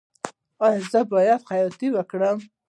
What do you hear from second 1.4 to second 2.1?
خیاطۍ